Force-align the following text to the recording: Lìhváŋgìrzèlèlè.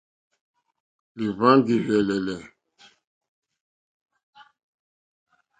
Lìhváŋgìrzèlèlè. 1.17 2.37